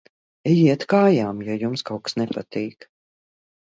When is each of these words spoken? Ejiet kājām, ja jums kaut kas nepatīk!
Ejiet 0.51 0.85
kājām, 0.93 1.45
ja 1.51 1.59
jums 1.67 1.87
kaut 1.93 2.05
kas 2.09 2.21
nepatīk! 2.25 2.93